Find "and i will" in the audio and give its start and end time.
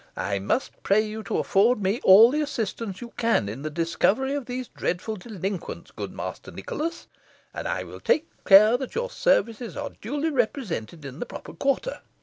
7.53-7.99